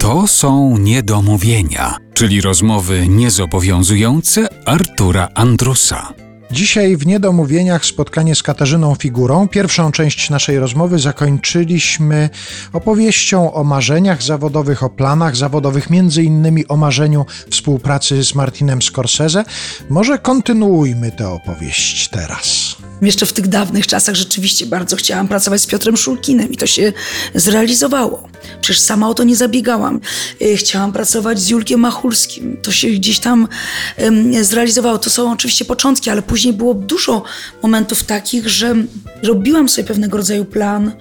[0.00, 6.12] To są niedomówienia, czyli rozmowy niezobowiązujące Artura Andrusa.
[6.50, 9.48] Dzisiaj w Niedomówieniach spotkanie z Katarzyną Figurą.
[9.48, 12.30] Pierwszą część naszej rozmowy zakończyliśmy
[12.72, 19.44] opowieścią o marzeniach zawodowych, o planach zawodowych, między innymi o marzeniu współpracy z Martinem Scorsese.
[19.90, 22.76] Może kontynuujmy tę opowieść teraz.
[23.02, 26.92] Jeszcze w tych dawnych czasach rzeczywiście bardzo chciałam pracować z Piotrem Szulkinem i to się
[27.34, 28.29] zrealizowało.
[28.60, 30.00] Przecież sama o to nie zabiegałam.
[30.42, 32.56] Y, Chciałam pracować z Julkiem Machulskim.
[32.62, 33.48] To się gdzieś tam
[34.42, 34.98] zrealizowało.
[34.98, 37.22] To są oczywiście początki, ale później było dużo
[37.62, 38.74] momentów takich, że
[39.22, 40.92] robiłam sobie pewnego rodzaju plan,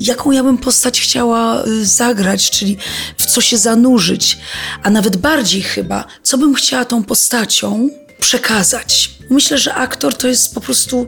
[0.00, 2.76] jaką ja bym postać chciała y, zagrać, czyli
[3.18, 4.38] w co się zanurzyć,
[4.82, 7.88] a nawet bardziej chyba, co bym chciała tą postacią
[8.24, 9.10] przekazać.
[9.30, 11.06] Myślę, że aktor to jest po prostu,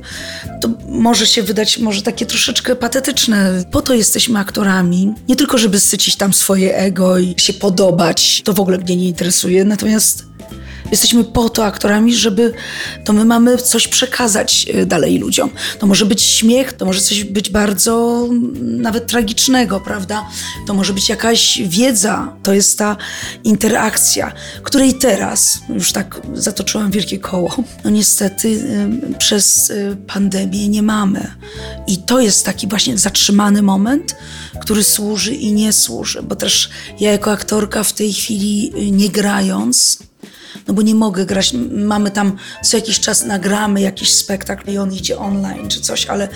[0.60, 3.64] to może się wydać może takie troszeczkę patetyczne.
[3.70, 5.14] Po to jesteśmy aktorami.
[5.28, 8.42] Nie tylko, żeby sycić tam swoje ego i się podobać.
[8.44, 9.64] To w ogóle mnie nie interesuje.
[9.64, 10.24] Natomiast
[10.90, 12.52] Jesteśmy po to aktorami, żeby
[13.04, 15.50] to my mamy coś przekazać y, dalej ludziom.
[15.78, 20.28] To może być śmiech, to może coś być bardzo mm, nawet tragicznego, prawda?
[20.66, 22.96] To może być jakaś wiedza, to jest ta
[23.44, 27.56] interakcja, której teraz już tak zatoczyłam wielkie koło.
[27.84, 28.66] No niestety
[29.18, 31.32] przez y, pandemię nie mamy.
[31.86, 34.16] I to jest taki właśnie zatrzymany moment,
[34.60, 36.70] który służy i nie służy, bo też
[37.00, 39.98] ja jako aktorka w tej chwili y, nie grając,
[40.68, 41.54] no bo nie mogę grać.
[41.70, 46.28] Mamy tam co jakiś czas nagramy jakiś spektakl i on idzie online czy coś, ale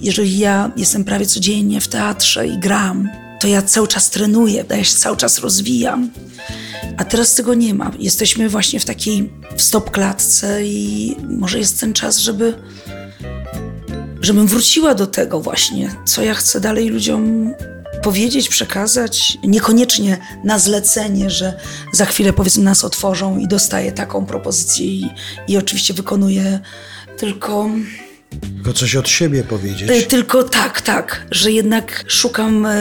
[0.00, 3.08] jeżeli ja jestem prawie codziennie w teatrze i gram,
[3.40, 6.10] to ja cały czas trenuję, ja się cały czas rozwijam.
[6.96, 7.92] A teraz tego nie ma.
[7.98, 12.54] Jesteśmy właśnie w takiej w stop klatce i może jest ten czas, żeby
[14.20, 17.54] żebym wróciła do tego właśnie, co ja chcę dalej ludziom
[18.02, 19.38] powiedzieć, przekazać.
[19.44, 21.52] Niekoniecznie na zlecenie, że
[21.92, 25.06] za chwilę powiedzmy nas otworzą i dostaję taką propozycję i,
[25.48, 26.60] i oczywiście wykonuję
[27.18, 27.70] tylko,
[28.54, 29.90] Tylko coś od siebie powiedzieć.
[29.90, 32.76] e, tylko tak, tak, że jednak szukam e,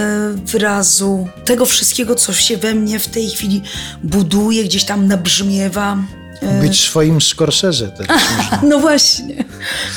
[0.46, 3.62] wyrazu tego wszystkiego, co się we mnie w tej chwili
[4.04, 5.98] buduje, gdzieś tam nabrzmiewa.
[6.42, 7.92] E, Być swoim Scorsese.
[8.00, 8.60] Można.
[8.70, 9.44] no właśnie,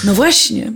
[0.05, 0.73] no właśnie.